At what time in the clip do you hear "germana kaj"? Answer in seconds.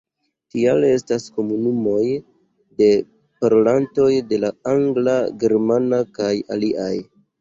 5.45-6.33